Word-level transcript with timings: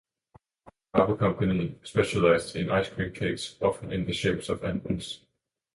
The 0.93 0.97
Carvel 0.97 1.15
company 1.15 1.77
specialized 1.83 2.55
in 2.55 2.71
ice 2.71 2.89
cream 2.89 3.13
cakes, 3.13 3.55
often 3.61 3.91
in 3.93 4.05
the 4.07 4.13
shapes 4.13 4.49
of 4.49 4.63
animals. 4.63 5.19